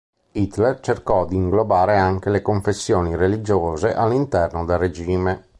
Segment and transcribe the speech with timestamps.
[0.31, 5.47] Hitler cercò di inglobare anche le confessioni religiose all'interno del regime.